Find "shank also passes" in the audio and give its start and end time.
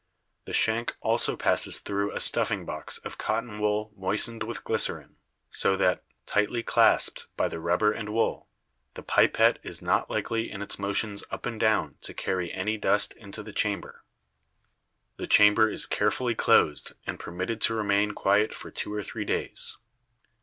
0.53-1.77